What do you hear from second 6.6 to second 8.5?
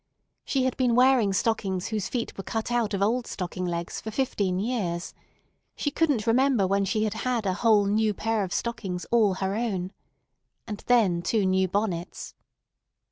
when she had had a whole new pair